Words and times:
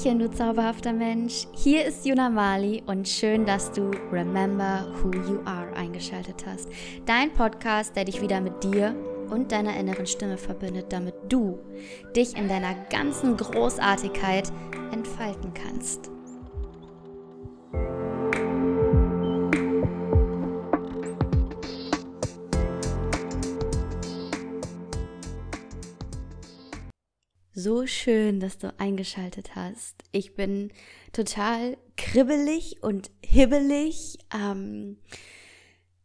Hallöchen, 0.00 0.18
du 0.18 0.30
zauberhafter 0.30 0.94
Mensch. 0.94 1.46
Hier 1.52 1.84
ist 1.84 2.06
Juna 2.06 2.30
Mali 2.30 2.82
und 2.86 3.06
schön, 3.06 3.44
dass 3.44 3.70
du 3.70 3.90
Remember 4.10 4.86
Who 5.02 5.10
You 5.12 5.40
Are 5.44 5.74
eingeschaltet 5.74 6.46
hast. 6.46 6.70
Dein 7.04 7.30
Podcast, 7.34 7.94
der 7.96 8.06
dich 8.06 8.22
wieder 8.22 8.40
mit 8.40 8.64
dir 8.64 8.94
und 9.28 9.52
deiner 9.52 9.76
inneren 9.76 10.06
Stimme 10.06 10.38
verbindet, 10.38 10.86
damit 10.90 11.14
du 11.28 11.58
dich 12.16 12.34
in 12.34 12.48
deiner 12.48 12.74
ganzen 12.88 13.36
Großartigkeit 13.36 14.50
entfalten 14.90 15.52
kannst. 15.52 16.10
So 27.62 27.86
schön, 27.86 28.40
dass 28.40 28.56
du 28.56 28.72
eingeschaltet 28.78 29.54
hast. 29.54 30.02
Ich 30.12 30.34
bin 30.34 30.72
total 31.12 31.76
kribbelig 31.98 32.82
und 32.82 33.10
hibbelig. 33.22 34.16
Ähm, 34.34 34.96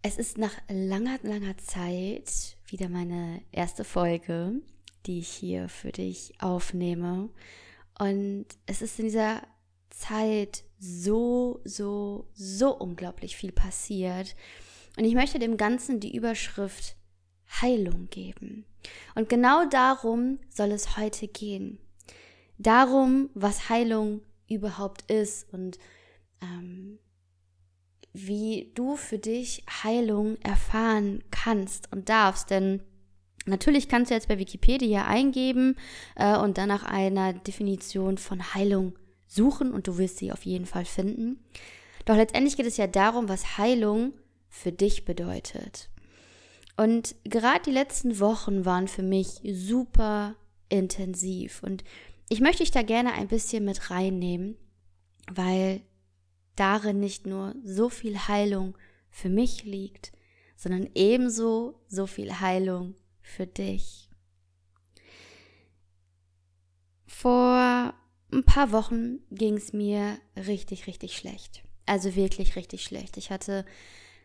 es 0.02 0.18
ist 0.18 0.38
nach 0.38 0.52
langer, 0.68 1.18
langer 1.24 1.58
Zeit 1.58 2.58
wieder 2.68 2.90
meine 2.90 3.42
erste 3.54 3.86
Folge, 3.86 4.60
die 5.06 5.20
ich 5.20 5.30
hier 5.30 5.70
für 5.70 5.94
dich 5.94 6.34
aufnehme. 6.42 7.30
Und 7.98 8.48
es 8.66 8.82
ist 8.82 9.00
in 9.00 9.06
dieser 9.06 9.42
Zeit 9.92 10.66
so, 10.78 11.62
so, 11.64 12.28
so 12.34 12.76
unglaublich 12.76 13.38
viel 13.38 13.54
passiert. 13.54 14.36
Und 14.98 15.06
ich 15.06 15.14
möchte 15.14 15.40
dem 15.40 15.56
Ganzen 15.56 16.02
die 16.02 16.18
Überschrift 16.18 16.98
Heilung 17.62 18.08
geben. 18.10 18.66
Und 19.16 19.30
genau 19.30 19.66
darum 19.66 20.40
soll 20.50 20.72
es 20.72 20.98
heute 20.98 21.28
gehen. 21.28 21.80
Darum, 22.58 23.30
was 23.34 23.70
Heilung 23.70 24.22
überhaupt 24.48 25.10
ist 25.12 25.52
und 25.54 25.78
ähm, 26.42 27.00
wie 28.14 28.72
du 28.76 28.96
für 28.96 29.18
dich 29.18 29.64
Heilung 29.84 30.38
erfahren 30.42 31.24
kannst 31.32 31.92
und 31.92 32.08
darfst. 32.10 32.50
Denn 32.50 32.82
natürlich 33.46 33.90
kannst 33.90 34.10
du 34.10 34.16
jetzt 34.16 34.28
bei 34.28 34.40
Wikipedia 34.40 35.06
eingeben 35.06 35.76
äh, 36.16 36.38
und 36.38 36.58
dann 36.58 36.70
nach 36.70 36.84
einer 36.84 37.34
Definition 37.34 38.18
von 38.18 38.54
Heilung 38.54 38.98
suchen 39.28 39.74
und 39.74 39.88
du 39.88 39.98
wirst 39.98 40.18
sie 40.18 40.32
auf 40.32 40.46
jeden 40.46 40.66
Fall 40.66 40.86
finden. 40.86 41.44
Doch 42.06 42.16
letztendlich 42.16 42.56
geht 42.56 42.68
es 42.68 42.78
ja 42.78 42.88
darum, 42.88 43.28
was 43.28 43.58
Heilung 43.58 44.14
für 44.48 44.72
dich 44.72 45.04
bedeutet. 45.04 45.90
Und 46.78 47.16
gerade 47.24 47.64
die 47.66 47.72
letzten 47.72 48.20
Wochen 48.20 48.66
waren 48.66 48.88
für 48.88 49.04
mich 49.04 49.42
super 49.54 50.36
intensiv 50.68 51.64
und 51.64 51.84
ich 52.28 52.42
möchte 52.42 52.64
dich 52.64 52.72
da 52.72 52.82
gerne 52.82 53.14
ein 53.14 53.28
bisschen 53.28 53.64
mit 53.66 53.92
reinnehmen, 53.92 54.58
weil 55.32 55.82
darin 56.56 57.00
nicht 57.00 57.26
nur 57.26 57.56
so 57.64 57.90
viel 57.90 58.18
Heilung 58.18 58.78
für 59.10 59.30
mich 59.30 59.64
liegt, 59.64 60.12
sondern 60.56 60.90
ebenso 60.96 61.80
so 61.88 62.08
viel 62.08 62.40
Heilung 62.40 62.96
für 63.22 63.46
dich. 63.46 64.10
Vor 67.06 67.94
ein 68.32 68.44
paar 68.44 68.72
Wochen 68.72 69.20
ging 69.32 69.56
es 69.56 69.72
mir 69.72 70.18
richtig, 70.36 70.88
richtig 70.88 71.16
schlecht. 71.16 71.64
Also 71.86 72.16
wirklich 72.16 72.56
richtig 72.56 72.84
schlecht. 72.84 73.18
Ich 73.18 73.30
hatte 73.30 73.66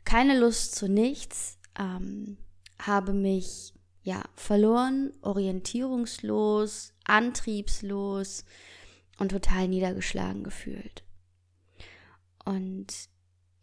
keine 0.04 0.38
Lust 0.38 0.74
zu 0.74 0.88
nichts 0.88 1.58
ähm, 1.78 2.38
habe 2.86 3.12
mich 3.12 3.74
ja 4.02 4.22
verloren, 4.34 5.12
orientierungslos, 5.22 6.92
antriebslos 7.04 8.44
und 9.18 9.30
total 9.30 9.68
niedergeschlagen 9.68 10.42
gefühlt. 10.42 11.04
Und 12.44 12.86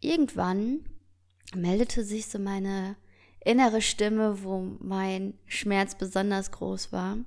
irgendwann 0.00 0.84
meldete 1.54 2.04
sich 2.04 2.26
so 2.26 2.38
meine 2.38 2.96
innere 3.44 3.82
Stimme, 3.82 4.42
wo 4.42 4.60
mein 4.80 5.34
Schmerz 5.46 5.96
besonders 5.96 6.50
groß 6.52 6.92
war 6.92 7.18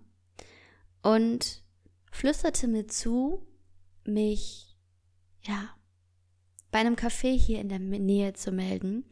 und 1.02 1.63
flüsterte 2.12 2.68
mir 2.68 2.88
zu, 2.88 3.46
mich 4.06 4.78
ja 5.44 5.75
bei 6.72 6.79
einem 6.79 6.96
Café 6.96 7.38
hier 7.38 7.59
in 7.59 7.69
der 7.69 7.79
Nähe 7.79 8.34
zu 8.34 8.52
melden, 8.52 9.03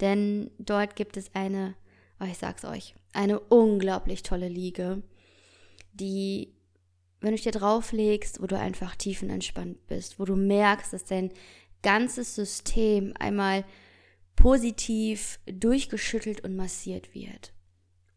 denn 0.00 0.50
dort 0.58 0.96
gibt 0.96 1.16
es 1.16 1.34
eine, 1.34 1.74
oh, 2.20 2.24
ich 2.24 2.38
sag's 2.38 2.64
euch, 2.64 2.94
eine 3.12 3.40
unglaublich 3.40 4.22
tolle 4.22 4.48
Liege, 4.48 5.02
die, 5.92 6.54
wenn 7.20 7.30
du 7.30 7.36
dich 7.36 7.44
dir 7.44 7.52
drauflegst, 7.52 8.42
wo 8.42 8.46
du 8.46 8.58
einfach 8.58 8.96
tiefenentspannt 8.96 9.86
bist, 9.86 10.18
wo 10.18 10.24
du 10.24 10.36
merkst, 10.36 10.92
dass 10.92 11.04
dein 11.04 11.32
ganzes 11.82 12.34
System 12.34 13.14
einmal 13.18 13.64
positiv 14.36 15.38
durchgeschüttelt 15.46 16.42
und 16.42 16.56
massiert 16.56 17.14
wird. 17.14 17.52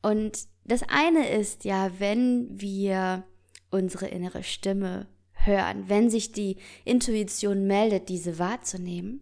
Und 0.02 0.48
das 0.64 0.84
eine 0.84 1.30
ist 1.30 1.66
ja, 1.66 1.92
wenn 2.00 2.48
wir 2.60 3.24
unsere 3.70 4.08
innere 4.08 4.44
Stimme 4.44 5.08
hören, 5.34 5.90
wenn 5.90 6.10
sich 6.10 6.32
die 6.32 6.58
Intuition 6.86 7.68
meldet, 7.68 8.10
diese 8.10 8.40
wahrzunehmen. 8.40 9.22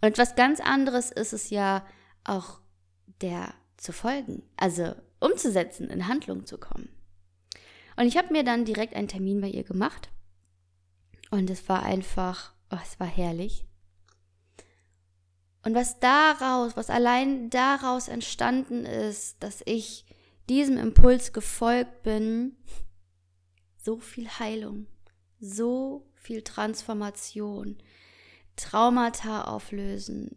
Und 0.00 0.08
etwas 0.08 0.36
ganz 0.36 0.60
anderes 0.60 1.10
ist 1.10 1.32
es 1.32 1.50
ja 1.50 1.84
auch 2.24 2.60
der 3.20 3.52
zu 3.78 3.92
folgen, 3.92 4.42
also 4.56 4.94
umzusetzen, 5.20 5.88
in 5.88 6.06
Handlung 6.06 6.44
zu 6.44 6.58
kommen. 6.58 6.90
Und 7.96 8.06
ich 8.06 8.16
habe 8.16 8.32
mir 8.32 8.44
dann 8.44 8.64
direkt 8.64 8.94
einen 8.94 9.08
Termin 9.08 9.40
bei 9.40 9.48
ihr 9.48 9.64
gemacht. 9.64 10.10
Und 11.30 11.50
es 11.50 11.68
war 11.68 11.82
einfach, 11.82 12.52
oh, 12.70 12.78
es 12.82 13.00
war 13.00 13.06
herrlich. 13.06 13.64
Und 15.64 15.74
was 15.74 15.98
daraus, 15.98 16.76
was 16.76 16.90
allein 16.90 17.50
daraus 17.50 18.08
entstanden 18.08 18.86
ist, 18.86 19.42
dass 19.42 19.62
ich 19.64 20.06
diesem 20.48 20.78
Impuls 20.78 21.32
gefolgt 21.32 22.02
bin, 22.02 22.56
so 23.76 23.98
viel 23.98 24.28
Heilung, 24.28 24.86
so 25.40 26.10
viel 26.14 26.42
Transformation, 26.42 27.78
Traumata 28.56 29.44
auflösen, 29.44 30.36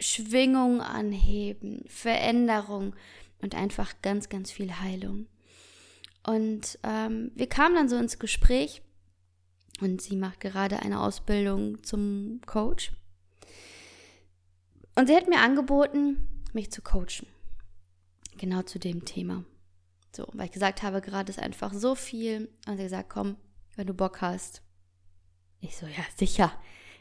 Schwingung 0.00 0.80
anheben, 0.80 1.84
Veränderung 1.88 2.94
und 3.40 3.54
einfach 3.54 3.94
ganz, 4.02 4.28
ganz 4.28 4.50
viel 4.50 4.80
Heilung. 4.80 5.26
Und 6.26 6.78
ähm, 6.82 7.32
wir 7.34 7.48
kamen 7.48 7.74
dann 7.74 7.88
so 7.88 7.96
ins 7.96 8.18
Gespräch 8.18 8.82
und 9.80 10.02
sie 10.02 10.16
macht 10.16 10.40
gerade 10.40 10.80
eine 10.80 11.00
Ausbildung 11.00 11.82
zum 11.82 12.40
Coach. 12.46 12.92
Und 14.94 15.06
sie 15.06 15.16
hat 15.16 15.28
mir 15.28 15.40
angeboten, 15.40 16.28
mich 16.52 16.72
zu 16.72 16.82
coachen. 16.82 17.26
Genau 18.36 18.62
zu 18.62 18.78
dem 18.78 19.04
Thema. 19.04 19.44
So, 20.14 20.26
weil 20.32 20.46
ich 20.46 20.52
gesagt 20.52 20.82
habe, 20.82 21.00
gerade 21.00 21.30
ist 21.30 21.38
einfach 21.38 21.72
so 21.72 21.94
viel. 21.94 22.48
Und 22.66 22.76
sie 22.76 22.82
hat 22.82 22.90
gesagt, 22.90 23.08
komm, 23.10 23.36
wenn 23.76 23.86
du 23.86 23.94
Bock 23.94 24.20
hast. 24.20 24.62
Ich 25.60 25.76
so, 25.76 25.86
ja, 25.86 26.04
sicher. 26.16 26.52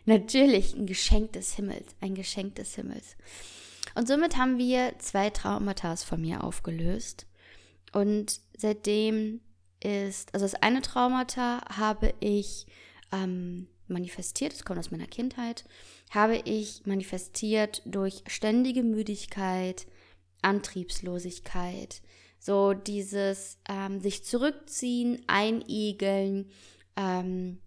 Natürlich 0.08 0.74
ein 0.74 0.86
Geschenk 0.86 1.34
des 1.34 1.56
Himmels, 1.56 1.96
ein 2.00 2.16
Geschenk 2.16 2.56
des 2.56 2.76
Himmels. 2.76 3.18
Und 3.94 4.08
somit 4.08 4.38
haben 4.38 4.58
wir 4.58 4.98
zwei 5.00 5.30
Traumata 5.30 5.98
von 5.98 6.22
mir 6.22 6.46
aufgelöst. 6.46 7.28
Und 7.92 8.40
seitdem 8.58 9.42
ist, 9.84 10.34
also 10.34 10.46
das 10.46 10.56
eine 10.56 10.82
Traumata 10.82 11.62
habe 11.76 12.14
ich 12.22 12.68
ähm, 13.12 13.68
manifestiert, 13.90 14.54
das 14.54 14.64
kommt 14.64 14.80
aus 14.80 14.92
meiner 14.92 15.08
Kindheit, 15.08 15.66
habe 16.12 16.38
ich 16.46 16.86
manifestiert 16.86 17.82
durch 17.84 18.24
ständige 18.28 18.84
Müdigkeit, 18.84 19.88
Antriebslosigkeit, 20.42 22.02
so 22.40 22.74
dieses 22.74 23.58
ähm, 23.68 24.00
sich 24.00 24.24
zurückziehen, 24.24 25.22
einigeln. 25.28 26.50
Ähm, 26.96 27.60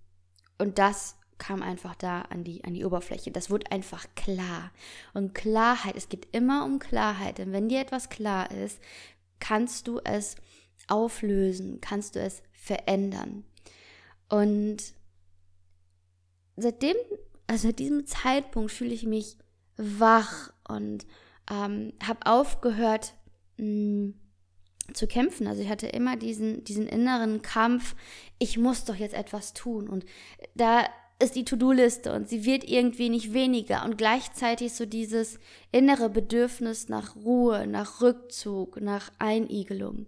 und 0.57 0.79
das 0.79 1.17
kam 1.41 1.63
einfach 1.63 1.97
da 1.97 2.21
an 2.23 2.45
die, 2.45 2.63
an 2.63 2.75
die 2.75 2.85
Oberfläche. 2.85 3.33
Das 3.33 3.51
wurde 3.51 3.73
einfach 3.73 4.07
klar. 4.15 4.71
Und 5.15 5.35
Klarheit, 5.35 5.97
es 5.97 6.09
geht 6.09 6.29
immer 6.31 6.65
um 6.65 6.79
Klarheit. 6.79 7.39
Denn 7.39 7.53
wenn 7.53 7.69
dir 7.69 7.81
etwas 7.81 8.11
klar 8.11 8.51
ist, 8.53 8.79
kannst 9.41 9.89
du 9.89 9.99
es 10.05 10.37
auflösen, 10.87 11.81
kannst 11.81 12.15
du 12.15 12.21
es 12.21 12.43
verändern. 12.53 13.45
Und 14.29 14.79
seitdem, 16.57 16.97
also 17.47 17.69
seit 17.69 17.79
diesem 17.79 18.07
Zeitpunkt 18.07 18.71
fühle 18.71 18.95
ich 18.95 19.05
mich 19.05 19.37
wach 19.77 20.53
und 20.69 21.07
ähm, 21.51 21.95
habe 22.07 22.27
aufgehört, 22.27 23.15
mh, 23.57 23.65
mm, 23.65 24.15
zu 24.93 25.07
kämpfen. 25.07 25.47
Also 25.47 25.63
ich 25.63 25.69
hatte 25.69 25.87
immer 25.87 26.17
diesen, 26.17 26.65
diesen 26.65 26.87
inneren 26.87 27.43
Kampf, 27.43 27.95
ich 28.39 28.59
muss 28.59 28.85
doch 28.85 28.97
jetzt 28.97 29.15
etwas 29.15 29.55
tun. 29.55 29.89
Und 29.89 30.05
da 30.55 30.85
ist 31.21 31.37
die 31.37 31.45
To-Do-Liste 31.45 32.13
und 32.13 32.29
sie 32.29 32.45
wird 32.45 32.65
irgendwie 32.65 33.11
nicht 33.11 33.33
weniger 33.33 33.85
und 33.85 33.99
gleichzeitig 33.99 34.73
so 34.73 34.87
dieses 34.87 35.39
innere 35.71 36.09
Bedürfnis 36.09 36.89
nach 36.89 37.15
Ruhe, 37.17 37.67
nach 37.67 38.01
Rückzug, 38.01 38.81
nach 38.81 39.13
Einigelung. 39.19 40.07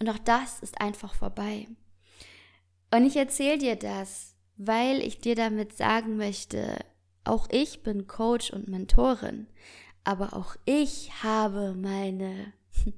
Und 0.00 0.08
auch 0.08 0.18
das 0.18 0.60
ist 0.60 0.80
einfach 0.80 1.14
vorbei. 1.14 1.68
Und 2.90 3.04
ich 3.04 3.16
erzähle 3.16 3.58
dir 3.58 3.76
das, 3.76 4.34
weil 4.56 5.02
ich 5.02 5.20
dir 5.20 5.34
damit 5.34 5.76
sagen 5.76 6.16
möchte, 6.16 6.78
auch 7.24 7.48
ich 7.50 7.82
bin 7.82 8.06
Coach 8.06 8.50
und 8.50 8.68
Mentorin, 8.68 9.46
aber 10.04 10.34
auch 10.34 10.56
ich 10.64 11.22
habe 11.22 11.74
meine 11.74 12.52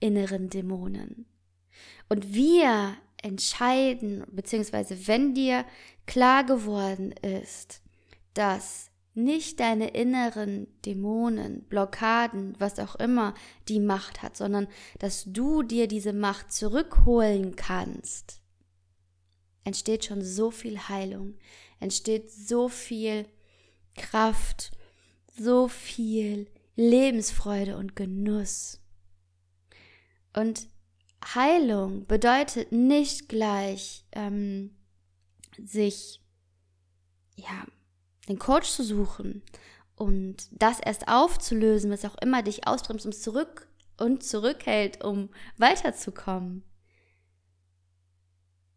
inneren 0.00 0.48
Dämonen. 0.48 1.26
Und 2.08 2.32
wir 2.32 2.96
entscheiden, 3.26 4.24
beziehungsweise 4.30 5.08
wenn 5.08 5.34
dir 5.34 5.64
klar 6.06 6.44
geworden 6.44 7.12
ist, 7.12 7.82
dass 8.34 8.90
nicht 9.14 9.60
deine 9.60 9.88
inneren 9.88 10.68
Dämonen, 10.84 11.64
Blockaden, 11.64 12.54
was 12.58 12.78
auch 12.78 12.96
immer 12.96 13.34
die 13.66 13.80
Macht 13.80 14.22
hat, 14.22 14.36
sondern 14.36 14.68
dass 14.98 15.24
du 15.26 15.62
dir 15.62 15.88
diese 15.88 16.12
Macht 16.12 16.52
zurückholen 16.52 17.56
kannst, 17.56 18.42
entsteht 19.64 20.04
schon 20.04 20.22
so 20.22 20.50
viel 20.50 20.78
Heilung, 20.78 21.34
entsteht 21.80 22.30
so 22.30 22.68
viel 22.68 23.26
Kraft, 23.96 24.70
so 25.36 25.66
viel 25.66 26.46
Lebensfreude 26.76 27.76
und 27.76 27.96
Genuss. 27.96 28.80
Und 30.34 30.68
Heilung 31.34 32.06
bedeutet 32.06 32.72
nicht 32.72 33.28
gleich, 33.28 34.04
ähm, 34.12 34.76
sich, 35.58 36.22
ja, 37.36 37.66
den 38.28 38.38
Coach 38.38 38.70
zu 38.70 38.82
suchen 38.84 39.42
und 39.96 40.48
das 40.52 40.78
erst 40.80 41.08
aufzulösen, 41.08 41.90
was 41.90 42.04
auch 42.04 42.16
immer 42.20 42.42
dich 42.42 42.66
ausbremst, 42.66 43.06
um 43.06 43.12
zurück 43.12 43.68
und 43.96 44.22
zurückhält, 44.22 45.02
um 45.02 45.30
weiterzukommen. 45.56 46.62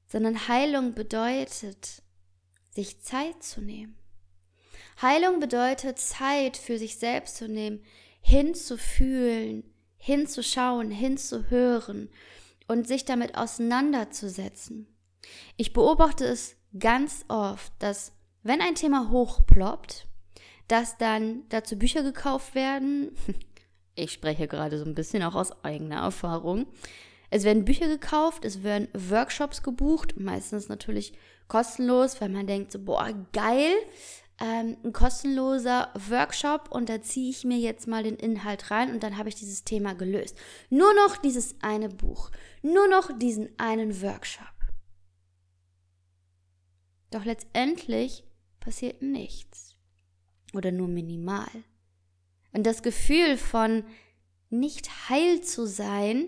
Sondern 0.08 0.48
Heilung 0.48 0.94
bedeutet, 0.96 2.02
sich 2.72 3.02
Zeit 3.02 3.44
zu 3.44 3.62
nehmen. 3.62 3.98
Heilung 5.02 5.40
bedeutet 5.40 6.00
Zeit 6.00 6.58
für 6.58 6.78
sich 6.78 6.98
selbst 6.98 7.38
zu 7.38 7.48
nehmen, 7.48 7.84
hinzufühlen, 8.22 9.64
hinzuschauen, 9.98 10.92
hinzuhören 10.92 12.10
und 12.70 12.88
sich 12.88 13.04
damit 13.04 13.36
auseinanderzusetzen. 13.36 14.88
Ich 15.58 15.74
beobachte 15.74 16.26
es 16.26 16.56
ganz 16.78 17.26
oft, 17.28 17.74
dass 17.80 18.14
wenn 18.44 18.62
ein 18.62 18.76
Thema 18.76 19.10
hochploppt, 19.10 20.08
dass 20.68 20.98
dann 20.98 21.44
dazu 21.50 21.78
Bücher 21.78 22.04
gekauft 22.04 22.56
werden. 22.56 23.12
Ich 23.96 24.14
spreche 24.14 24.48
gerade 24.48 24.78
so 24.78 24.86
ein 24.86 24.96
bisschen 24.96 25.24
auch 25.24 25.36
aus 25.36 25.52
eigener 25.66 25.98
Erfahrung. 25.98 26.68
Es 27.30 27.44
werden 27.44 27.66
Bücher 27.66 27.90
gekauft, 27.90 28.46
es 28.46 28.64
werden 28.64 28.88
Workshops 28.94 29.62
gebucht, 29.62 30.18
meistens 30.18 30.70
natürlich 30.70 31.12
kostenlos, 31.50 32.22
weil 32.22 32.30
man 32.30 32.48
denkt 32.48 32.72
so, 32.72 32.80
boah, 32.80 33.10
geil, 33.34 33.74
ähm, 34.40 34.78
ein 34.84 34.94
kostenloser 34.94 35.92
Workshop 36.10 36.70
und 36.72 36.90
da 36.90 37.02
ziehe 37.02 37.30
ich 37.30 37.44
mir 37.44 37.58
jetzt 37.58 37.88
mal 37.88 38.04
den 38.04 38.16
Inhalt 38.16 38.72
rein 38.72 38.92
und 38.92 39.04
dann 39.04 39.18
habe 39.18 39.30
ich 39.30 39.36
dieses 39.36 39.64
Thema 39.64 39.94
gelöst. 39.94 40.38
Nur 40.70 40.94
noch 40.94 41.18
dieses 41.18 41.56
eine 41.62 41.90
Buch, 41.90 42.32
nur 42.62 42.88
noch 42.88 43.18
diesen 43.18 43.50
einen 43.60 44.02
Workshop. 44.02 44.46
Doch 47.12 47.26
letztendlich 47.26 48.24
passiert 48.60 49.02
nichts 49.02 49.76
oder 50.54 50.72
nur 50.72 50.88
minimal. 50.88 51.50
Und 52.52 52.64
das 52.66 52.82
Gefühl 52.82 53.38
von 53.38 53.84
nicht 54.50 55.10
heil 55.10 55.42
zu 55.42 55.68
sein 55.68 56.28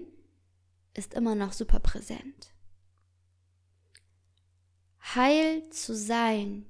ist 0.94 1.14
immer 1.14 1.36
noch 1.36 1.54
super 1.54 1.80
präsent. 1.80 2.54
Heil 5.16 5.70
zu 5.70 5.96
sein 5.96 6.66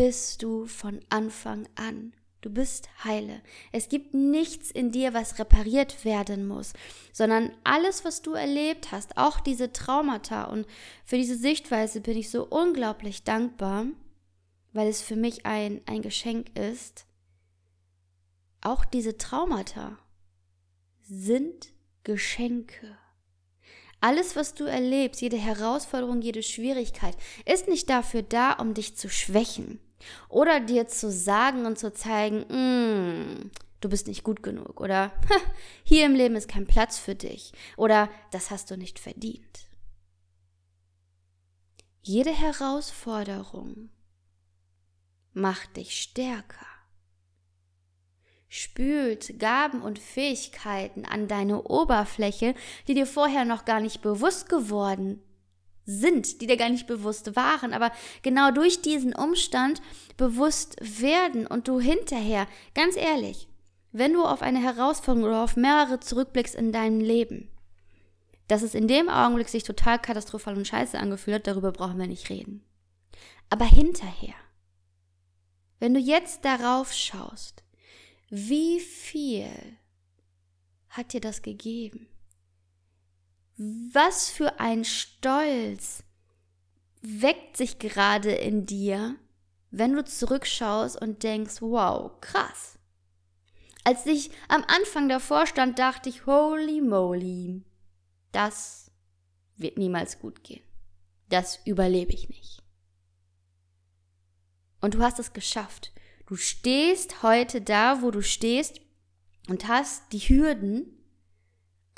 bist 0.00 0.42
du 0.42 0.64
von 0.64 0.98
Anfang 1.10 1.68
an. 1.74 2.14
Du 2.40 2.48
bist 2.48 2.88
heile. 3.04 3.42
Es 3.70 3.90
gibt 3.90 4.14
nichts 4.14 4.70
in 4.70 4.92
dir, 4.92 5.12
was 5.12 5.38
repariert 5.38 6.06
werden 6.06 6.48
muss, 6.48 6.72
sondern 7.12 7.52
alles, 7.64 8.02
was 8.02 8.22
du 8.22 8.32
erlebt 8.32 8.92
hast, 8.92 9.18
auch 9.18 9.40
diese 9.40 9.74
Traumata. 9.74 10.44
Und 10.44 10.66
für 11.04 11.18
diese 11.18 11.36
Sichtweise 11.36 12.00
bin 12.00 12.16
ich 12.16 12.30
so 12.30 12.46
unglaublich 12.46 13.24
dankbar, 13.24 13.88
weil 14.72 14.88
es 14.88 15.02
für 15.02 15.16
mich 15.16 15.44
ein, 15.44 15.82
ein 15.84 16.00
Geschenk 16.00 16.58
ist. 16.58 17.04
Auch 18.62 18.86
diese 18.86 19.18
Traumata 19.18 19.98
sind 21.02 21.74
Geschenke. 22.04 22.96
Alles, 24.00 24.34
was 24.34 24.54
du 24.54 24.64
erlebst, 24.64 25.20
jede 25.20 25.36
Herausforderung, 25.36 26.22
jede 26.22 26.42
Schwierigkeit, 26.42 27.18
ist 27.44 27.68
nicht 27.68 27.90
dafür 27.90 28.22
da, 28.22 28.52
um 28.52 28.72
dich 28.72 28.96
zu 28.96 29.10
schwächen 29.10 29.78
oder 30.28 30.60
dir 30.60 30.88
zu 30.88 31.10
sagen 31.10 31.66
und 31.66 31.78
zu 31.78 31.92
zeigen, 31.92 32.40
mm, 32.48 33.50
du 33.80 33.88
bist 33.88 34.06
nicht 34.06 34.24
gut 34.24 34.42
genug 34.42 34.80
oder 34.80 35.12
hier 35.84 36.06
im 36.06 36.14
Leben 36.14 36.36
ist 36.36 36.48
kein 36.48 36.66
Platz 36.66 36.98
für 36.98 37.14
dich 37.14 37.52
oder 37.76 38.08
das 38.30 38.50
hast 38.50 38.70
du 38.70 38.76
nicht 38.76 38.98
verdient. 38.98 39.68
Jede 42.02 42.30
Herausforderung 42.30 43.90
macht 45.32 45.76
dich 45.76 46.00
stärker 46.00 46.66
spült 48.50 49.38
Gaben 49.38 49.80
und 49.80 49.98
Fähigkeiten 49.98 51.06
an 51.06 51.28
deine 51.28 51.62
Oberfläche, 51.62 52.54
die 52.88 52.94
dir 52.94 53.06
vorher 53.06 53.44
noch 53.44 53.64
gar 53.64 53.80
nicht 53.80 54.02
bewusst 54.02 54.48
geworden 54.48 55.22
sind, 55.90 56.40
die 56.40 56.46
dir 56.46 56.56
gar 56.56 56.68
nicht 56.68 56.86
bewusst 56.86 57.34
waren, 57.36 57.72
aber 57.72 57.90
genau 58.22 58.50
durch 58.50 58.80
diesen 58.80 59.14
Umstand 59.14 59.82
bewusst 60.16 60.76
werden 60.80 61.46
und 61.46 61.68
du 61.68 61.80
hinterher, 61.80 62.46
ganz 62.74 62.96
ehrlich, 62.96 63.48
wenn 63.92 64.12
du 64.12 64.24
auf 64.24 64.42
eine 64.42 64.62
Herausforderung 64.62 65.28
oder 65.28 65.42
auf 65.42 65.56
mehrere 65.56 65.98
zurückblickst 65.98 66.54
in 66.54 66.72
deinem 66.72 67.00
Leben, 67.00 67.48
dass 68.46 68.62
es 68.62 68.74
in 68.74 68.88
dem 68.88 69.08
Augenblick 69.08 69.48
sich 69.48 69.64
total 69.64 69.98
katastrophal 69.98 70.56
und 70.56 70.66
scheiße 70.66 70.98
angefühlt 70.98 71.36
hat, 71.36 71.46
darüber 71.46 71.72
brauchen 71.72 71.98
wir 71.98 72.06
nicht 72.06 72.30
reden. 72.30 72.64
Aber 73.48 73.64
hinterher, 73.64 74.34
wenn 75.80 75.94
du 75.94 76.00
jetzt 76.00 76.44
darauf 76.44 76.92
schaust, 76.92 77.64
wie 78.28 78.78
viel 78.78 79.50
hat 80.88 81.12
dir 81.12 81.20
das 81.20 81.42
gegeben? 81.42 82.06
Was 83.62 84.30
für 84.30 84.58
ein 84.58 84.86
Stolz 84.86 86.02
weckt 87.02 87.58
sich 87.58 87.78
gerade 87.78 88.32
in 88.32 88.64
dir, 88.64 89.16
wenn 89.70 89.92
du 89.92 90.02
zurückschaust 90.02 90.98
und 90.98 91.22
denkst, 91.22 91.60
wow, 91.60 92.18
krass. 92.22 92.78
Als 93.84 94.06
ich 94.06 94.30
am 94.48 94.64
Anfang 94.64 95.10
davor 95.10 95.46
stand, 95.46 95.78
dachte 95.78 96.08
ich, 96.08 96.24
holy 96.24 96.80
moly, 96.80 97.62
das 98.32 98.90
wird 99.56 99.76
niemals 99.76 100.20
gut 100.20 100.42
gehen. 100.42 100.64
Das 101.28 101.60
überlebe 101.66 102.14
ich 102.14 102.30
nicht. 102.30 102.62
Und 104.80 104.94
du 104.94 105.02
hast 105.02 105.18
es 105.18 105.34
geschafft. 105.34 105.92
Du 106.24 106.36
stehst 106.36 107.22
heute 107.22 107.60
da, 107.60 108.00
wo 108.00 108.10
du 108.10 108.22
stehst 108.22 108.80
und 109.50 109.68
hast 109.68 110.14
die 110.14 110.20
Hürden 110.20 110.96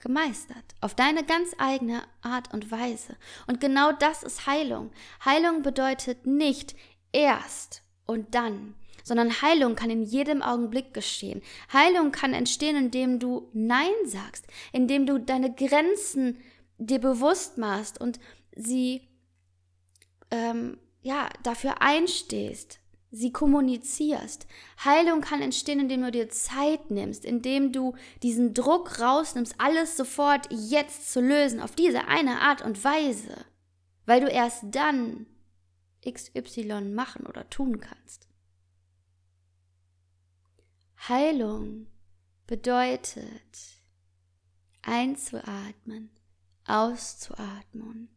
gemeistert. 0.02 0.74
Auf 0.82 0.94
deine 0.94 1.24
ganz 1.24 1.54
eigene 1.56 2.02
Art 2.20 2.52
und 2.52 2.70
Weise. 2.70 3.16
Und 3.46 3.60
genau 3.60 3.92
das 3.92 4.22
ist 4.22 4.46
Heilung. 4.46 4.90
Heilung 5.24 5.62
bedeutet 5.62 6.26
nicht 6.26 6.76
erst 7.12 7.82
und 8.04 8.34
dann, 8.34 8.74
sondern 9.04 9.40
Heilung 9.40 9.74
kann 9.76 9.88
in 9.88 10.02
jedem 10.02 10.42
Augenblick 10.42 10.92
geschehen. 10.92 11.40
Heilung 11.72 12.12
kann 12.12 12.34
entstehen, 12.34 12.76
indem 12.76 13.18
du 13.18 13.48
Nein 13.54 13.92
sagst, 14.04 14.46
indem 14.72 15.06
du 15.06 15.18
deine 15.18 15.54
Grenzen 15.54 16.38
dir 16.78 16.98
bewusst 16.98 17.56
machst 17.56 18.00
und 18.00 18.20
sie 18.54 19.08
ähm, 20.30 20.78
ja 21.00 21.30
dafür 21.42 21.80
einstehst 21.80 22.81
sie 23.12 23.30
kommunizierst. 23.30 24.46
Heilung 24.82 25.20
kann 25.20 25.42
entstehen, 25.42 25.80
indem 25.80 26.02
du 26.02 26.10
dir 26.10 26.30
Zeit 26.30 26.90
nimmst, 26.90 27.24
indem 27.24 27.70
du 27.70 27.94
diesen 28.22 28.54
Druck 28.54 28.98
rausnimmst, 28.98 29.54
alles 29.58 29.96
sofort 29.96 30.48
jetzt 30.50 31.12
zu 31.12 31.20
lösen, 31.20 31.60
auf 31.60 31.76
diese 31.76 32.08
eine 32.08 32.40
Art 32.40 32.62
und 32.62 32.82
Weise, 32.82 33.44
weil 34.06 34.22
du 34.22 34.28
erst 34.28 34.64
dann 34.70 35.26
XY 36.10 36.80
machen 36.94 37.26
oder 37.26 37.48
tun 37.50 37.80
kannst. 37.80 38.28
Heilung 41.06 41.88
bedeutet 42.46 43.82
einzuatmen, 44.80 46.10
auszuatmen, 46.64 48.08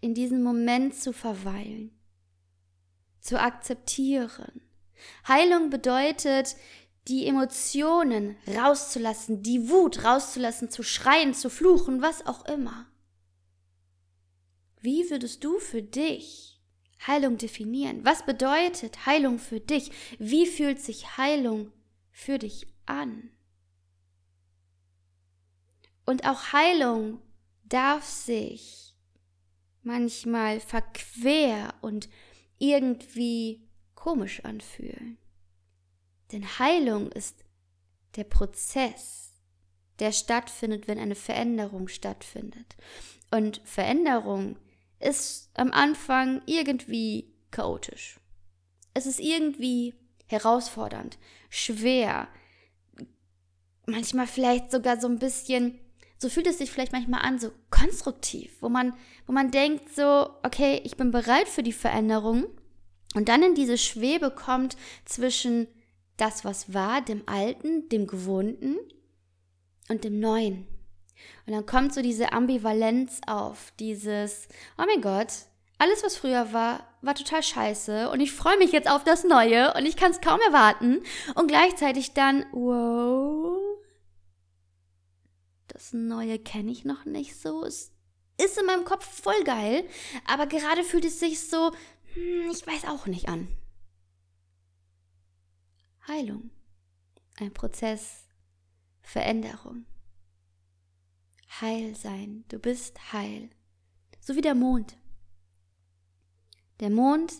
in 0.00 0.14
diesem 0.14 0.42
Moment 0.42 0.94
zu 0.94 1.12
verweilen 1.12 1.93
zu 3.24 3.40
akzeptieren. 3.40 4.60
Heilung 5.26 5.70
bedeutet, 5.70 6.56
die 7.08 7.26
Emotionen 7.26 8.36
rauszulassen, 8.46 9.42
die 9.42 9.68
Wut 9.68 10.04
rauszulassen, 10.04 10.70
zu 10.70 10.82
schreien, 10.82 11.34
zu 11.34 11.50
fluchen, 11.50 12.00
was 12.00 12.26
auch 12.26 12.44
immer. 12.46 12.86
Wie 14.80 15.10
würdest 15.10 15.42
du 15.42 15.58
für 15.58 15.82
dich 15.82 16.60
Heilung 17.06 17.38
definieren? 17.38 18.04
Was 18.04 18.24
bedeutet 18.24 19.06
Heilung 19.06 19.38
für 19.38 19.60
dich? 19.60 19.90
Wie 20.18 20.46
fühlt 20.46 20.80
sich 20.80 21.16
Heilung 21.16 21.72
für 22.10 22.38
dich 22.38 22.66
an? 22.84 23.30
Und 26.04 26.26
auch 26.26 26.52
Heilung 26.52 27.22
darf 27.64 28.04
sich 28.04 28.94
manchmal 29.82 30.60
verquer 30.60 31.74
und 31.80 32.08
irgendwie 32.58 33.68
komisch 33.94 34.44
anfühlen. 34.44 35.18
Denn 36.32 36.58
Heilung 36.58 37.10
ist 37.12 37.44
der 38.16 38.24
Prozess, 38.24 39.32
der 39.98 40.12
stattfindet, 40.12 40.88
wenn 40.88 40.98
eine 40.98 41.14
Veränderung 41.14 41.88
stattfindet. 41.88 42.76
Und 43.30 43.60
Veränderung 43.64 44.56
ist 45.00 45.50
am 45.54 45.70
Anfang 45.72 46.42
irgendwie 46.46 47.32
chaotisch. 47.50 48.18
Es 48.94 49.06
ist 49.06 49.20
irgendwie 49.20 49.94
herausfordernd, 50.26 51.18
schwer, 51.50 52.28
manchmal 53.86 54.26
vielleicht 54.26 54.70
sogar 54.70 55.00
so 55.00 55.08
ein 55.08 55.18
bisschen, 55.18 55.78
so 56.24 56.30
fühlt 56.30 56.46
es 56.46 56.56
sich 56.56 56.70
vielleicht 56.72 56.92
manchmal 56.92 57.20
an, 57.20 57.38
so 57.38 57.50
konstruktiv, 57.68 58.50
wo 58.62 58.70
man, 58.70 58.94
wo 59.26 59.34
man 59.34 59.50
denkt 59.50 59.94
so, 59.94 60.30
okay, 60.42 60.80
ich 60.82 60.96
bin 60.96 61.10
bereit 61.10 61.48
für 61.48 61.62
die 61.62 61.74
Veränderung 61.74 62.46
und 63.14 63.28
dann 63.28 63.42
in 63.42 63.54
diese 63.54 63.76
Schwebe 63.76 64.30
kommt 64.30 64.78
zwischen 65.04 65.68
das, 66.16 66.42
was 66.42 66.72
war, 66.72 67.02
dem 67.02 67.24
Alten, 67.26 67.90
dem 67.90 68.06
Gewohnten 68.06 68.78
und 69.90 70.04
dem 70.04 70.18
Neuen. 70.18 70.66
Und 71.46 71.52
dann 71.52 71.66
kommt 71.66 71.92
so 71.92 72.00
diese 72.00 72.32
Ambivalenz 72.32 73.20
auf, 73.26 73.74
dieses, 73.78 74.48
oh 74.78 74.84
mein 74.86 75.02
Gott, 75.02 75.28
alles, 75.76 76.02
was 76.02 76.16
früher 76.16 76.54
war, 76.54 76.88
war 77.02 77.14
total 77.14 77.42
scheiße 77.42 78.08
und 78.08 78.20
ich 78.20 78.32
freue 78.32 78.56
mich 78.56 78.72
jetzt 78.72 78.90
auf 78.90 79.04
das 79.04 79.24
Neue 79.24 79.74
und 79.74 79.84
ich 79.84 79.98
kann 79.98 80.10
es 80.10 80.22
kaum 80.22 80.40
erwarten. 80.40 81.02
Und 81.34 81.48
gleichzeitig 81.48 82.14
dann, 82.14 82.46
wow, 82.52 83.53
das 85.74 85.92
Neue 85.92 86.38
kenne 86.38 86.70
ich 86.70 86.84
noch 86.84 87.04
nicht 87.04 87.36
so. 87.36 87.64
Es 87.64 87.90
ist 88.38 88.56
in 88.58 88.66
meinem 88.66 88.84
Kopf 88.84 89.04
voll 89.04 89.42
geil, 89.42 89.86
aber 90.24 90.46
gerade 90.46 90.84
fühlt 90.84 91.04
es 91.04 91.18
sich 91.18 91.48
so, 91.48 91.72
hm, 92.14 92.50
ich 92.50 92.64
weiß 92.64 92.84
auch 92.84 93.06
nicht 93.06 93.28
an. 93.28 93.48
Heilung, 96.06 96.50
ein 97.38 97.52
Prozess, 97.52 98.22
Veränderung. 99.02 99.84
Heil 101.60 101.96
sein, 101.96 102.44
du 102.48 102.60
bist 102.60 103.12
heil, 103.12 103.50
so 104.20 104.36
wie 104.36 104.42
der 104.42 104.54
Mond. 104.54 104.96
Der 106.78 106.90
Mond 106.90 107.32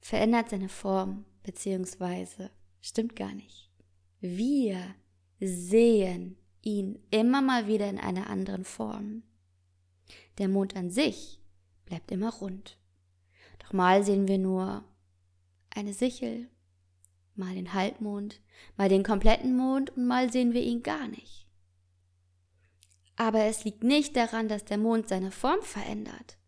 verändert 0.00 0.50
seine 0.50 0.68
Form, 0.68 1.24
beziehungsweise 1.44 2.50
stimmt 2.80 3.14
gar 3.14 3.32
nicht. 3.32 3.70
Wir 4.20 4.96
sehen 5.38 6.37
ihn 6.62 6.98
immer 7.10 7.42
mal 7.42 7.66
wieder 7.66 7.88
in 7.88 7.98
einer 7.98 8.28
anderen 8.28 8.64
Form. 8.64 9.22
Der 10.38 10.48
Mond 10.48 10.76
an 10.76 10.90
sich 10.90 11.40
bleibt 11.84 12.10
immer 12.10 12.32
rund. 12.32 12.78
Doch 13.58 13.72
mal 13.72 14.04
sehen 14.04 14.28
wir 14.28 14.38
nur 14.38 14.84
eine 15.70 15.92
Sichel, 15.92 16.48
mal 17.34 17.54
den 17.54 17.72
Halbmond, 17.72 18.40
mal 18.76 18.88
den 18.88 19.02
kompletten 19.02 19.56
Mond 19.56 19.90
und 19.90 20.06
mal 20.06 20.32
sehen 20.32 20.52
wir 20.52 20.62
ihn 20.62 20.82
gar 20.82 21.08
nicht. 21.08 21.46
Aber 23.16 23.44
es 23.44 23.64
liegt 23.64 23.82
nicht 23.82 24.16
daran, 24.16 24.48
dass 24.48 24.64
der 24.64 24.78
Mond 24.78 25.08
seine 25.08 25.32
Form 25.32 25.60
verändert, 25.62 26.38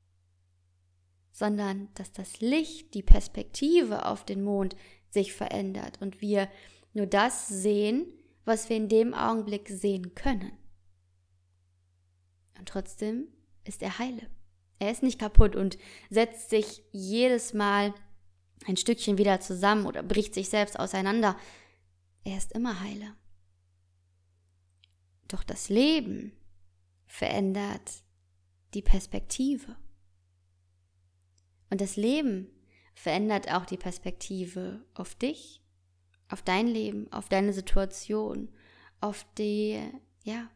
sondern 1.33 1.89
dass 1.95 2.13
das 2.13 2.41
Licht, 2.41 2.95
die 2.95 3.03
Perspektive 3.03 4.07
auf 4.07 4.25
den 4.25 4.43
Mond 4.43 4.77
sich 5.09 5.33
verändert 5.33 6.01
und 6.01 6.21
wir 6.21 6.49
nur 6.93 7.07
das 7.07 7.49
sehen, 7.49 8.07
was 8.51 8.69
wir 8.69 8.77
in 8.77 8.89
dem 8.89 9.15
Augenblick 9.15 9.69
sehen 9.69 10.15
können. 10.17 10.51
Und 12.59 12.69
trotzdem 12.69 13.29
ist 13.65 13.81
er 13.81 14.01
heile. 14.01 14.29
Er 14.81 14.91
ist 14.91 15.05
nicht 15.05 15.21
kaputt 15.21 15.55
und 15.55 15.79
setzt 16.11 16.51
sich 16.51 16.83
jedes 16.91 17.55
Mal 17.55 17.95
ein 18.67 18.77
Stückchen 18.77 19.19
wieder 19.19 19.41
zusammen 19.41 19.87
oder 19.87 20.03
bricht 20.03 20.35
sich 20.35 20.49
selbst 20.49 20.79
auseinander. 20.79 21.37
Er 22.25 22.37
ist 22.37 22.53
immer 22.53 22.81
heile. 22.81 23.15
Doch 25.29 25.45
das 25.45 25.69
Leben 25.69 26.33
verändert 27.07 28.03
die 28.75 28.83
Perspektive. 28.83 29.77
Und 31.71 31.81
das 31.81 31.95
Leben 31.95 32.49
verändert 32.95 33.49
auch 33.53 33.65
die 33.65 33.77
Perspektive 33.77 34.85
auf 34.95 35.15
dich, 35.15 35.63
auf 36.31 36.43
dein 36.43 36.67
Leben, 36.67 37.13
auf 37.13 37.29
deine 37.29 37.53
Situation, 37.53 38.49
auf 39.01 39.27
die, 39.39 39.81
ja, 40.25 40.49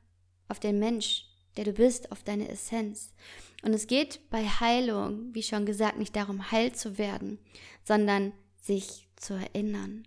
auf 0.49 0.61
den 0.61 0.79
Mensch, 0.79 1.27
der 1.57 1.65
du 1.65 1.73
bist, 1.73 2.13
auf 2.13 2.23
deine 2.23 2.49
Essenz. 2.49 3.15
Und 3.63 3.73
es 3.73 3.87
geht 3.87 4.29
bei 4.31 4.45
Heilung, 4.45 5.35
wie 5.35 5.43
schon 5.43 5.67
gesagt, 5.67 5.99
nicht 5.99 6.15
darum, 6.17 6.51
heil 6.51 6.73
zu 6.73 6.99
werden, 6.99 7.39
sondern 7.83 8.33
sich 8.57 9.09
zu 9.17 9.35
erinnern. 9.35 10.07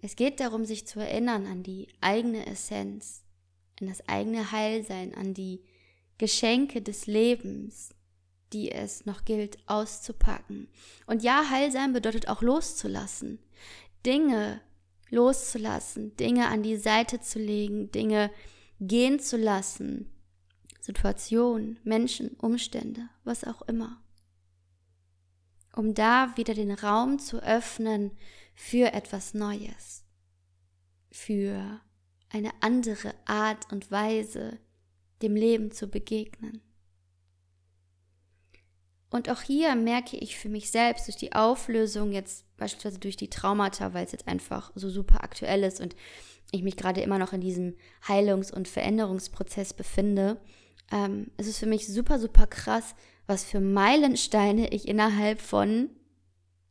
Es 0.00 0.16
geht 0.16 0.40
darum, 0.40 0.66
sich 0.66 0.86
zu 0.86 1.00
erinnern 1.00 1.46
an 1.46 1.62
die 1.62 1.88
eigene 2.00 2.46
Essenz, 2.46 3.24
an 3.80 3.86
das 3.86 4.06
eigene 4.06 4.52
Heilsein, 4.52 5.14
an 5.14 5.32
die 5.32 5.64
Geschenke 6.18 6.82
des 6.82 7.06
Lebens, 7.06 7.94
die 8.54 8.70
es 8.70 9.04
noch 9.04 9.24
gilt 9.24 9.58
auszupacken. 9.66 10.68
Und 11.06 11.22
ja, 11.22 11.50
Heilsein 11.50 11.92
bedeutet 11.92 12.28
auch 12.28 12.40
loszulassen. 12.40 13.40
Dinge 14.06 14.60
loszulassen, 15.10 16.16
Dinge 16.16 16.48
an 16.48 16.62
die 16.62 16.76
Seite 16.76 17.20
zu 17.20 17.38
legen, 17.38 17.90
Dinge 17.90 18.30
gehen 18.80 19.20
zu 19.20 19.36
lassen, 19.36 20.10
Situationen, 20.80 21.78
Menschen, 21.84 22.30
Umstände, 22.36 23.08
was 23.24 23.44
auch 23.44 23.62
immer. 23.62 24.02
Um 25.74 25.94
da 25.94 26.36
wieder 26.36 26.54
den 26.54 26.72
Raum 26.72 27.18
zu 27.18 27.42
öffnen 27.42 28.12
für 28.54 28.92
etwas 28.92 29.34
Neues, 29.34 30.04
für 31.10 31.80
eine 32.28 32.50
andere 32.60 33.14
Art 33.24 33.72
und 33.72 33.90
Weise, 33.90 34.58
dem 35.22 35.34
Leben 35.34 35.72
zu 35.72 35.88
begegnen. 35.88 36.60
Und 39.14 39.30
auch 39.30 39.42
hier 39.42 39.76
merke 39.76 40.16
ich 40.16 40.36
für 40.36 40.48
mich 40.48 40.72
selbst 40.72 41.06
durch 41.06 41.14
die 41.14 41.34
Auflösung, 41.34 42.10
jetzt 42.10 42.44
beispielsweise 42.56 42.98
durch 42.98 43.16
die 43.16 43.30
Traumata, 43.30 43.94
weil 43.94 44.04
es 44.04 44.10
jetzt 44.10 44.26
einfach 44.26 44.72
so 44.74 44.90
super 44.90 45.22
aktuell 45.22 45.62
ist 45.62 45.80
und 45.80 45.94
ich 46.50 46.64
mich 46.64 46.76
gerade 46.76 47.00
immer 47.00 47.20
noch 47.20 47.32
in 47.32 47.40
diesem 47.40 47.76
Heilungs- 48.08 48.52
und 48.52 48.66
Veränderungsprozess 48.66 49.72
befinde, 49.72 50.40
ähm, 50.90 51.30
es 51.36 51.46
ist 51.46 51.58
für 51.58 51.66
mich 51.66 51.86
super, 51.86 52.18
super 52.18 52.48
krass, 52.48 52.96
was 53.28 53.44
für 53.44 53.60
Meilensteine 53.60 54.72
ich 54.72 54.88
innerhalb 54.88 55.40
von 55.40 55.90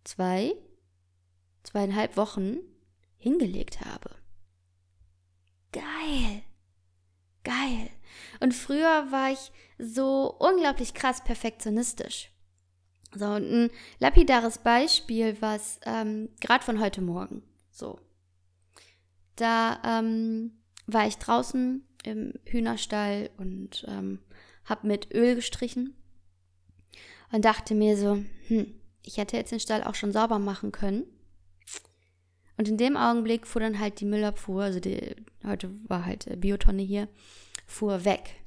zwei, 0.03 0.53
zweieinhalb 1.63 2.17
Wochen 2.17 2.57
hingelegt 3.15 3.79
habe. 3.79 4.09
Geil. 5.71 6.43
Geil. 7.45 7.89
Und 8.41 8.53
früher 8.53 9.13
war 9.13 9.31
ich 9.31 9.53
so 9.77 10.35
unglaublich 10.39 10.93
krass 10.93 11.23
perfektionistisch. 11.23 12.32
So, 13.15 13.25
ein 13.25 13.69
lapidares 13.99 14.57
Beispiel, 14.57 15.37
was 15.39 15.79
ähm, 15.85 16.29
gerade 16.39 16.63
von 16.63 16.79
heute 16.79 17.01
Morgen, 17.01 17.43
so. 17.69 17.99
Da 19.35 19.81
ähm, 19.83 20.51
war 20.87 21.07
ich 21.07 21.17
draußen 21.17 21.83
im 22.03 22.33
Hühnerstall 22.45 23.29
und 23.37 23.85
ähm, 23.87 24.19
habe 24.65 24.87
mit 24.87 25.13
Öl 25.13 25.35
gestrichen 25.35 25.95
und 27.31 27.45
dachte 27.45 27.75
mir 27.75 27.97
so, 27.97 28.23
hm, 28.47 28.73
ich 29.03 29.17
hätte 29.17 29.37
jetzt 29.37 29.51
den 29.51 29.59
Stall 29.59 29.83
auch 29.83 29.95
schon 29.95 30.11
sauber 30.11 30.39
machen 30.39 30.71
können. 30.71 31.05
Und 32.57 32.67
in 32.67 32.77
dem 32.77 32.95
Augenblick 32.95 33.47
fuhr 33.47 33.61
dann 33.61 33.79
halt 33.79 33.99
die 33.99 34.05
Müllabfuhr, 34.05 34.63
also 34.63 34.79
die, 34.79 35.15
heute 35.43 35.71
war 35.87 36.05
halt 36.05 36.39
Biotonne 36.39 36.83
hier, 36.83 37.07
fuhr 37.65 38.05
weg. 38.05 38.42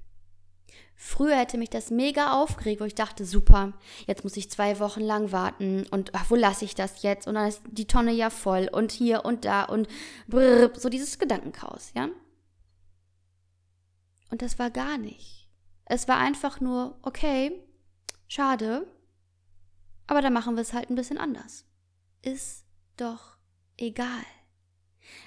Früher 0.98 1.36
hätte 1.36 1.58
mich 1.58 1.68
das 1.68 1.90
mega 1.90 2.32
aufgeregt, 2.32 2.80
wo 2.80 2.86
ich 2.86 2.94
dachte, 2.94 3.26
super, 3.26 3.74
jetzt 4.06 4.24
muss 4.24 4.36
ich 4.38 4.50
zwei 4.50 4.80
Wochen 4.80 5.02
lang 5.02 5.30
warten 5.30 5.86
und 5.90 6.14
ach, 6.14 6.30
wo 6.30 6.36
lasse 6.36 6.64
ich 6.64 6.74
das 6.74 7.02
jetzt? 7.02 7.28
Und 7.28 7.34
dann 7.34 7.48
ist 7.48 7.60
die 7.70 7.86
Tonne 7.86 8.12
ja 8.12 8.30
voll 8.30 8.70
und 8.72 8.92
hier 8.92 9.26
und 9.26 9.44
da 9.44 9.64
und 9.64 9.88
brrr, 10.26 10.70
so 10.74 10.88
dieses 10.88 11.18
Gedankenchaos, 11.18 11.92
ja? 11.94 12.08
Und 14.30 14.40
das 14.40 14.58
war 14.58 14.70
gar 14.70 14.96
nicht. 14.96 15.50
Es 15.84 16.08
war 16.08 16.16
einfach 16.16 16.60
nur, 16.60 16.98
okay, 17.02 17.52
schade, 18.26 18.86
aber 20.06 20.22
dann 20.22 20.32
machen 20.32 20.56
wir 20.56 20.62
es 20.62 20.72
halt 20.72 20.88
ein 20.88 20.96
bisschen 20.96 21.18
anders. 21.18 21.66
Ist 22.22 22.64
doch 22.96 23.36
egal. 23.76 24.24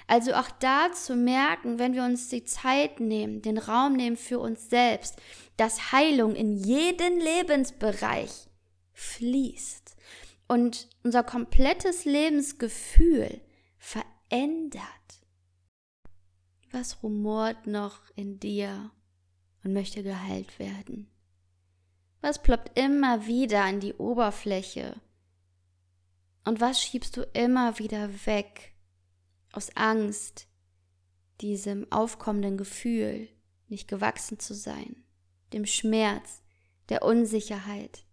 Also 0.06 0.34
auch 0.34 0.50
da 0.50 0.92
zu 0.92 1.14
merken, 1.14 1.78
wenn 1.78 1.94
wir 1.94 2.04
uns 2.04 2.28
die 2.28 2.44
Zeit 2.44 3.00
nehmen, 3.00 3.42
den 3.42 3.58
Raum 3.58 3.94
nehmen 3.94 4.16
für 4.16 4.38
uns 4.38 4.68
selbst, 4.68 5.16
dass 5.56 5.92
Heilung 5.92 6.34
in 6.34 6.52
jeden 6.52 7.20
Lebensbereich 7.20 8.48
fließt 8.92 9.96
und 10.48 10.88
unser 11.04 11.22
komplettes 11.22 12.04
Lebensgefühl 12.04 13.40
verändert. 13.78 14.82
Was 16.72 17.02
rumort 17.02 17.66
noch 17.66 18.00
in 18.16 18.40
dir 18.40 18.90
und 19.62 19.72
möchte 19.72 20.02
geheilt 20.02 20.58
werden? 20.58 21.08
Was 22.20 22.42
ploppt 22.42 22.78
immer 22.78 23.26
wieder 23.26 23.62
an 23.64 23.80
die 23.80 23.94
Oberfläche? 23.94 25.00
Und 26.44 26.60
was 26.60 26.82
schiebst 26.82 27.16
du 27.16 27.22
immer 27.32 27.78
wieder 27.78 28.26
weg 28.26 28.69
aus 29.52 29.74
Angst, 29.76 30.48
diesem 31.40 31.90
aufkommenden 31.90 32.56
Gefühl, 32.56 33.28
nicht 33.68 33.88
gewachsen 33.88 34.38
zu 34.38 34.54
sein, 34.54 35.04
dem 35.52 35.66
Schmerz, 35.66 36.42
der 36.88 37.02
Unsicherheit, 37.02 38.04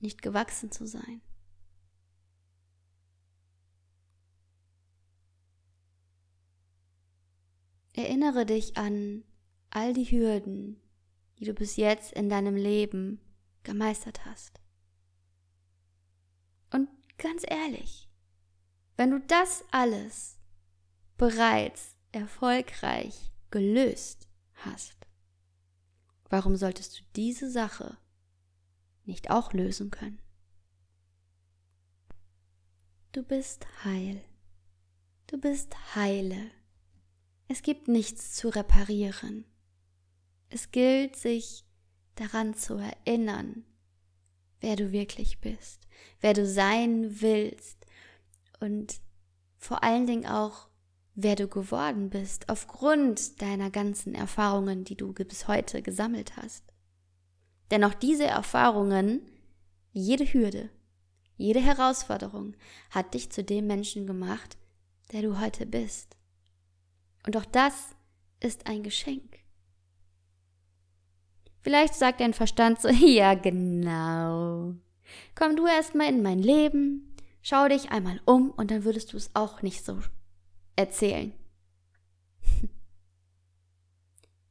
nicht 0.00 0.22
gewachsen 0.22 0.70
zu 0.70 0.86
sein? 0.86 1.20
Erinnere 7.92 8.44
dich 8.44 8.76
an 8.76 9.22
all 9.70 9.92
die 9.92 10.10
Hürden, 10.10 10.80
die 11.38 11.44
du 11.44 11.54
bis 11.54 11.76
jetzt 11.76 12.12
in 12.12 12.28
deinem 12.28 12.56
Leben 12.56 13.20
gemeistert 13.62 14.24
hast. 14.24 14.60
Und 16.72 16.88
ganz 17.18 17.44
ehrlich, 17.46 18.08
wenn 18.96 19.10
du 19.10 19.20
das 19.20 19.64
alles 19.70 20.38
bereits 21.16 21.96
erfolgreich 22.12 23.32
gelöst 23.50 24.28
hast, 24.54 24.96
warum 26.30 26.56
solltest 26.56 26.98
du 26.98 27.04
diese 27.16 27.50
Sache 27.50 27.96
nicht 29.04 29.30
auch 29.30 29.52
lösen 29.52 29.90
können? 29.90 30.20
Du 33.12 33.22
bist 33.22 33.66
heil. 33.84 34.24
Du 35.28 35.38
bist 35.38 35.74
heile. 35.94 36.50
Es 37.48 37.62
gibt 37.62 37.88
nichts 37.88 38.32
zu 38.34 38.48
reparieren. 38.48 39.44
Es 40.48 40.70
gilt, 40.70 41.16
sich 41.16 41.64
daran 42.14 42.54
zu 42.54 42.74
erinnern, 42.74 43.64
wer 44.60 44.76
du 44.76 44.92
wirklich 44.92 45.40
bist, 45.40 45.86
wer 46.20 46.32
du 46.32 46.46
sein 46.46 47.20
willst 47.20 47.83
und 48.64 49.00
vor 49.58 49.82
allen 49.82 50.06
Dingen 50.06 50.26
auch, 50.26 50.68
wer 51.14 51.36
du 51.36 51.46
geworden 51.46 52.10
bist, 52.10 52.48
aufgrund 52.48 53.40
deiner 53.40 53.70
ganzen 53.70 54.14
Erfahrungen, 54.14 54.84
die 54.84 54.96
du 54.96 55.12
bis 55.12 55.46
heute 55.46 55.82
gesammelt 55.82 56.36
hast. 56.36 56.64
Denn 57.70 57.84
auch 57.84 57.94
diese 57.94 58.24
Erfahrungen, 58.24 59.22
jede 59.92 60.24
Hürde, 60.24 60.70
jede 61.36 61.60
Herausforderung 61.60 62.54
hat 62.90 63.14
dich 63.14 63.30
zu 63.30 63.42
dem 63.42 63.66
Menschen 63.66 64.06
gemacht, 64.06 64.56
der 65.12 65.22
du 65.22 65.40
heute 65.40 65.66
bist. 65.66 66.16
Und 67.26 67.36
auch 67.36 67.44
das 67.44 67.94
ist 68.40 68.66
ein 68.66 68.82
Geschenk. 68.82 69.38
Vielleicht 71.60 71.94
sagt 71.94 72.20
dein 72.20 72.34
Verstand 72.34 72.80
so, 72.80 72.88
ja 73.06 73.34
genau. 73.34 74.74
Komm 75.34 75.56
du 75.56 75.66
erstmal 75.66 76.08
in 76.08 76.22
mein 76.22 76.38
Leben, 76.38 77.03
schau 77.44 77.68
dich 77.68 77.90
einmal 77.90 78.20
um 78.24 78.50
und 78.50 78.72
dann 78.72 78.84
würdest 78.84 79.12
du 79.12 79.16
es 79.16 79.30
auch 79.34 79.62
nicht 79.62 79.84
so 79.84 80.00
erzählen. 80.74 81.32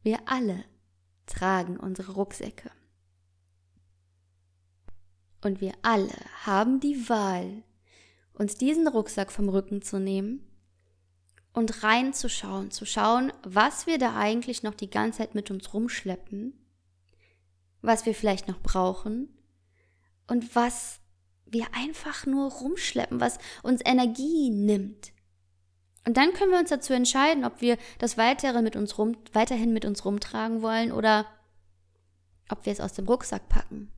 Wir 0.04 0.20
alle 0.26 0.64
tragen 1.26 1.78
unsere 1.78 2.14
Rucksäcke. 2.14 2.70
Und 5.42 5.60
wir 5.60 5.74
alle 5.82 6.14
haben 6.46 6.80
die 6.80 7.10
Wahl, 7.10 7.64
uns 8.34 8.56
diesen 8.56 8.88
Rucksack 8.88 9.30
vom 9.32 9.50
Rücken 9.50 9.82
zu 9.82 10.00
nehmen 10.00 10.42
und 11.52 11.84
reinzuschauen, 11.84 12.72
zu 12.72 12.86
schauen, 12.86 13.34
was 13.44 13.86
wir 13.86 13.98
da 13.98 14.16
eigentlich 14.16 14.64
noch 14.64 14.74
die 14.74 14.90
ganze 14.90 15.18
Zeit 15.20 15.36
mit 15.36 15.52
uns 15.52 15.74
rumschleppen, 15.74 16.54
was 17.82 18.06
wir 18.06 18.16
vielleicht 18.16 18.48
noch 18.48 18.62
brauchen 18.62 19.38
und 20.28 20.56
was 20.56 21.03
wir 21.46 21.68
einfach 21.74 22.26
nur 22.26 22.52
rumschleppen, 22.52 23.20
was 23.20 23.38
uns 23.62 23.82
Energie 23.86 24.50
nimmt. 24.50 25.12
Und 26.06 26.18
dann 26.18 26.34
können 26.34 26.52
wir 26.52 26.60
uns 26.60 26.70
dazu 26.70 26.94
entscheiden, 26.94 27.46
ob 27.46 27.62
wir 27.62 27.78
das 28.00 28.18
weitere 28.18 28.62
mit 28.62 28.76
uns 28.76 28.98
rum, 28.98 29.16
weiterhin 29.32 29.72
mit 29.72 29.86
uns 29.86 30.04
rumtragen 30.04 30.62
wollen 30.62 30.92
oder 30.92 31.26
ob 32.50 32.66
wir 32.66 32.74
es 32.74 32.82
aus 32.82 32.94
dem 32.94 33.08
Rucksack 33.08 33.48
packen, 33.48 33.92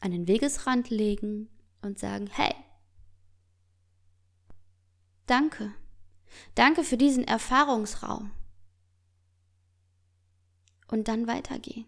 an 0.00 0.10
den 0.10 0.26
Wegesrand 0.26 0.88
legen 0.88 1.48
und 1.82 1.98
sagen, 1.98 2.30
hey, 2.32 2.54
danke, 5.26 5.74
Danke 6.54 6.84
für 6.84 6.96
diesen 6.96 7.24
Erfahrungsraum. 7.24 8.30
Und 10.88 11.08
dann 11.08 11.26
weitergehen. 11.26 11.86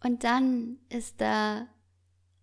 Und 0.00 0.24
dann 0.24 0.78
ist 0.88 1.20
da 1.20 1.66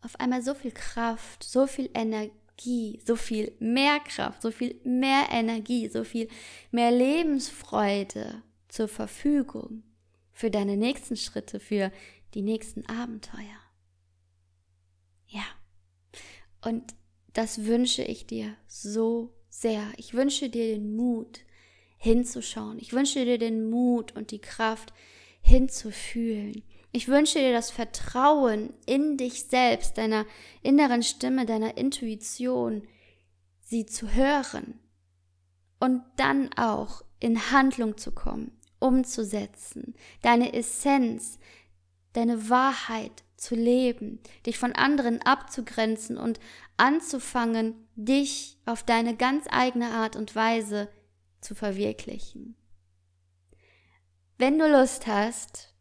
auf 0.01 0.19
einmal 0.19 0.41
so 0.41 0.53
viel 0.53 0.71
Kraft, 0.71 1.43
so 1.43 1.67
viel 1.67 1.89
Energie, 1.93 3.01
so 3.05 3.15
viel 3.15 3.53
mehr 3.59 3.99
Kraft, 3.99 4.41
so 4.41 4.51
viel 4.51 4.79
mehr 4.83 5.27
Energie, 5.31 5.87
so 5.89 6.03
viel 6.03 6.27
mehr 6.71 6.91
Lebensfreude 6.91 8.43
zur 8.67 8.87
Verfügung 8.87 9.83
für 10.31 10.51
deine 10.51 10.77
nächsten 10.77 11.15
Schritte, 11.15 11.59
für 11.59 11.91
die 12.33 12.41
nächsten 12.41 12.85
Abenteuer. 12.87 13.59
Ja. 15.27 15.45
Und 16.61 16.93
das 17.33 17.65
wünsche 17.65 18.03
ich 18.03 18.27
dir 18.27 18.55
so 18.67 19.33
sehr. 19.49 19.91
Ich 19.97 20.13
wünsche 20.13 20.49
dir 20.49 20.75
den 20.75 20.95
Mut, 20.95 21.41
hinzuschauen. 21.97 22.79
Ich 22.79 22.93
wünsche 22.93 23.25
dir 23.25 23.37
den 23.37 23.69
Mut 23.69 24.15
und 24.15 24.31
die 24.31 24.39
Kraft, 24.39 24.93
hinzufühlen. 25.41 26.63
Ich 26.95 27.09
wünsche 27.09 27.39
dir 27.39 27.51
das 27.51 27.71
Vertrauen 27.71 28.73
in 28.85 29.17
dich 29.17 29.47
selbst, 29.47 29.97
deiner 29.97 30.25
inneren 30.61 31.03
Stimme, 31.03 31.45
deiner 31.45 31.75
Intuition, 31.75 32.87
sie 33.59 33.85
zu 33.85 34.13
hören 34.13 34.79
und 35.81 36.03
dann 36.15 36.53
auch 36.53 37.01
in 37.19 37.51
Handlung 37.51 37.97
zu 37.97 38.13
kommen, 38.13 38.57
umzusetzen, 38.79 39.93
deine 40.21 40.53
Essenz, 40.53 41.37
deine 42.13 42.49
Wahrheit 42.49 43.25
zu 43.35 43.55
leben, 43.55 44.21
dich 44.45 44.57
von 44.57 44.71
anderen 44.71 45.21
abzugrenzen 45.21 46.17
und 46.17 46.39
anzufangen, 46.77 47.89
dich 47.95 48.57
auf 48.65 48.83
deine 48.83 49.17
ganz 49.17 49.47
eigene 49.49 49.89
Art 49.89 50.15
und 50.15 50.33
Weise 50.33 50.87
zu 51.41 51.55
verwirklichen. 51.55 52.55
Wenn 54.37 54.57
du 54.57 54.65
Lust 54.65 55.07
hast, 55.07 55.74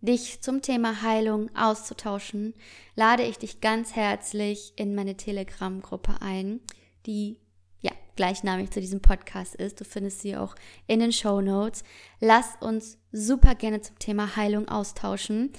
dich 0.00 0.40
zum 0.40 0.62
Thema 0.62 1.02
Heilung 1.02 1.54
auszutauschen, 1.54 2.54
lade 2.94 3.22
ich 3.22 3.38
dich 3.38 3.60
ganz 3.60 3.94
herzlich 3.94 4.72
in 4.76 4.94
meine 4.94 5.16
Telegram-Gruppe 5.16 6.16
ein, 6.20 6.60
die 7.06 7.38
ja 7.80 7.92
gleichnamig 8.16 8.70
zu 8.70 8.80
diesem 8.80 9.02
Podcast 9.02 9.54
ist. 9.54 9.80
Du 9.80 9.84
findest 9.84 10.20
sie 10.20 10.36
auch 10.36 10.54
in 10.86 11.00
den 11.00 11.12
Show 11.12 11.40
Notes. 11.40 11.84
Lass 12.20 12.56
uns 12.60 12.98
super 13.12 13.54
gerne 13.54 13.80
zum 13.80 13.98
Thema 13.98 14.36
Heilung 14.36 14.68
austauschen. 14.68 15.52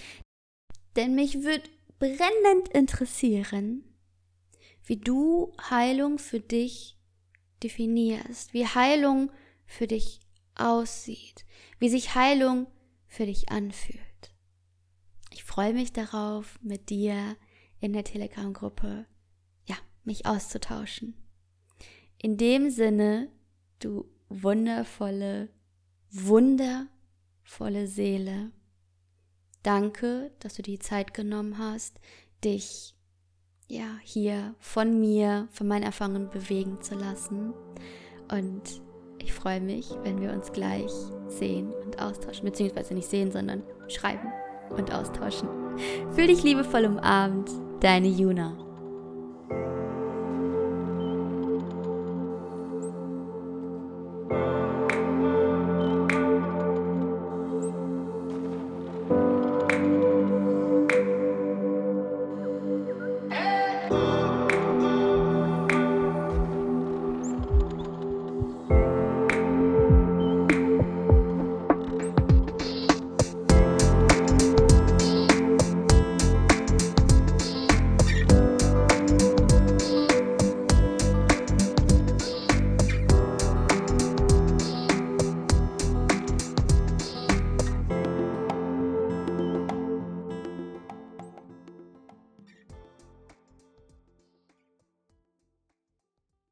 Denn 0.95 1.15
mich 1.15 1.43
würde 1.43 1.69
brennend 1.99 2.69
interessieren, 2.73 3.83
wie 4.83 4.97
du 4.97 5.53
Heilung 5.69 6.17
für 6.17 6.39
dich 6.39 6.97
definierst, 7.63 8.53
wie 8.53 8.65
Heilung 8.65 9.31
für 9.65 9.87
dich 9.87 10.19
aussieht, 10.55 11.45
wie 11.79 11.89
sich 11.89 12.15
Heilung 12.15 12.67
für 13.07 13.25
dich 13.25 13.49
anfühlt. 13.49 14.10
Ich 15.33 15.43
freue 15.43 15.73
mich 15.73 15.93
darauf, 15.93 16.59
mit 16.61 16.89
dir 16.89 17.37
in 17.79 17.93
der 17.93 18.03
Telegram-Gruppe, 18.03 19.05
ja, 19.65 19.75
mich 20.03 20.25
auszutauschen. 20.25 21.15
In 22.17 22.37
dem 22.37 22.69
Sinne, 22.69 23.29
du 23.79 24.05
wundervolle, 24.29 25.49
wundervolle 26.11 27.87
Seele. 27.87 28.51
Danke, 29.63 30.31
dass 30.39 30.55
du 30.55 30.61
die 30.61 30.79
Zeit 30.79 31.13
genommen 31.13 31.57
hast, 31.57 31.99
dich 32.43 32.93
ja 33.67 33.97
hier 34.03 34.53
von 34.59 34.99
mir, 34.99 35.47
von 35.51 35.67
meinen 35.67 35.83
Erfahrungen 35.83 36.29
bewegen 36.29 36.81
zu 36.81 36.95
lassen. 36.95 37.53
Und 38.29 38.81
ich 39.19 39.33
freue 39.33 39.61
mich, 39.61 39.89
wenn 40.03 40.19
wir 40.19 40.33
uns 40.33 40.51
gleich 40.51 40.91
sehen 41.27 41.71
und 41.71 42.01
austauschen, 42.01 42.45
beziehungsweise 42.45 42.93
nicht 42.93 43.09
sehen, 43.09 43.31
sondern 43.31 43.63
schreiben 43.87 44.31
und 44.77 44.93
austauschen. 44.93 45.49
Fühl 46.11 46.27
dich 46.27 46.43
liebevoll 46.43 46.85
umarmt, 46.85 47.49
deine 47.79 48.07
Juna. 48.07 48.53